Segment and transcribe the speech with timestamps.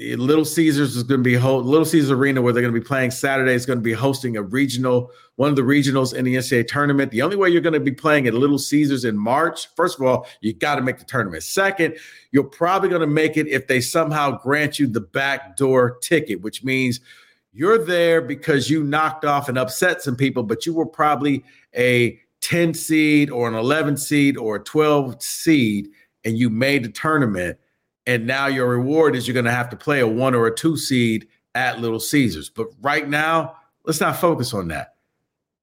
[0.00, 2.84] Little Caesars is going to be ho- Little Caesars Arena where they're going to be
[2.84, 6.36] playing Saturday is going to be hosting a regional, one of the regionals in the
[6.36, 7.10] NCAA tournament.
[7.10, 10.06] The only way you're going to be playing at Little Caesars in March, first of
[10.06, 11.42] all, you got to make the tournament.
[11.42, 11.98] Second,
[12.32, 16.64] you're probably going to make it if they somehow grant you the backdoor ticket, which
[16.64, 17.00] means
[17.52, 21.44] you're there because you knocked off and upset some people, but you were probably
[21.76, 25.88] a 10 seed or an 11 seed or a 12 seed,
[26.24, 27.58] and you made the tournament
[28.10, 30.54] and now your reward is you're going to have to play a one or a
[30.54, 32.50] two seed at Little Caesars.
[32.50, 34.96] But right now, let's not focus on that.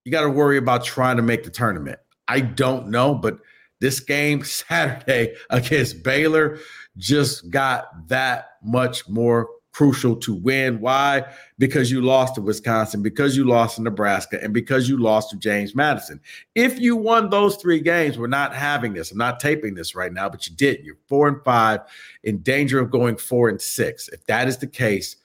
[0.05, 1.99] You got to worry about trying to make the tournament.
[2.29, 3.39] I don't know, but
[3.81, 6.59] this game Saturday against Baylor
[6.95, 10.79] just got that much more crucial to win.
[10.79, 11.23] Why?
[11.59, 15.37] Because you lost to Wisconsin, because you lost to Nebraska, and because you lost to
[15.37, 16.19] James Madison.
[16.55, 19.11] If you won those three games, we're not having this.
[19.11, 20.83] I'm not taping this right now, but you did.
[20.83, 21.81] You're four and five,
[22.23, 24.09] in danger of going four and six.
[24.09, 25.17] If that is the case,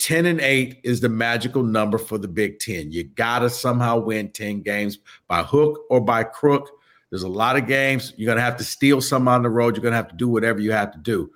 [0.00, 2.90] 10 and 8 is the magical number for the Big Ten.
[2.90, 4.98] You got to somehow win 10 games
[5.28, 6.72] by hook or by crook.
[7.10, 8.14] There's a lot of games.
[8.16, 9.76] You're going to have to steal some on the road.
[9.76, 11.30] You're going to have to do whatever you have to do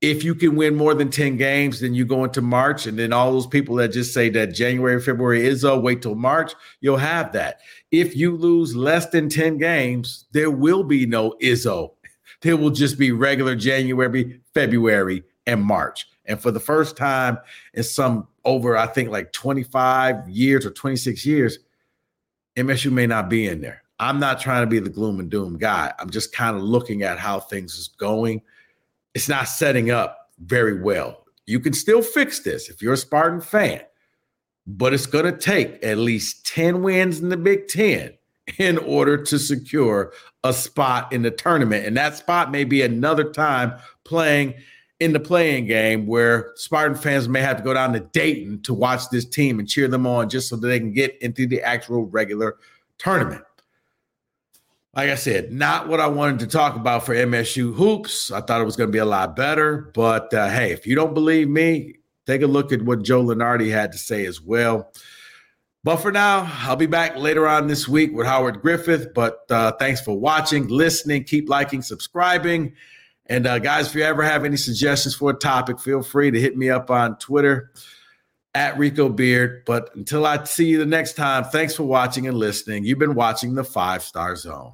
[0.00, 2.86] if you can win more than 10 games, then you go into March.
[2.86, 6.14] And then all those people that just say that January, February is a wait till
[6.14, 7.60] March, you'll have that.
[7.90, 11.94] If you lose less than 10 games, there will be no Izzo.
[12.42, 16.06] There will just be regular January, February, and March.
[16.26, 17.38] And for the first time
[17.74, 21.58] in some over, I think like 25 years or 26 years,
[22.56, 23.82] MSU may not be in there.
[23.98, 25.92] I'm not trying to be the gloom and doom guy.
[25.98, 28.42] I'm just kind of looking at how things is going
[29.14, 31.24] it's not setting up very well.
[31.46, 33.80] You can still fix this if you're a Spartan fan,
[34.66, 38.12] but it's going to take at least 10 wins in the Big Ten
[38.58, 40.12] in order to secure
[40.44, 41.86] a spot in the tournament.
[41.86, 43.74] And that spot may be another time
[44.04, 44.54] playing
[45.00, 48.74] in the playing game where Spartan fans may have to go down to Dayton to
[48.74, 51.62] watch this team and cheer them on just so that they can get into the
[51.62, 52.56] actual regular
[52.98, 53.44] tournament
[54.98, 58.32] like I said, not what I wanted to talk about for MSU hoops.
[58.32, 59.92] I thought it was going to be a lot better.
[59.94, 63.70] But uh, hey, if you don't believe me, take a look at what Joe Lunardi
[63.70, 64.92] had to say as well.
[65.84, 69.14] But for now, I'll be back later on this week with Howard Griffith.
[69.14, 72.74] But uh, thanks for watching, listening, keep liking, subscribing.
[73.26, 76.40] And uh, guys, if you ever have any suggestions for a topic, feel free to
[76.40, 77.70] hit me up on Twitter
[78.52, 79.62] at Rico Beard.
[79.64, 82.84] But until I see you the next time, thanks for watching and listening.
[82.84, 84.72] You've been watching the Five Star Zone.